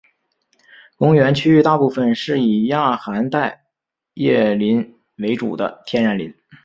[0.97, 3.57] 公园区域大部分是以亚寒带针
[4.15, 6.33] 叶林为主的天然林。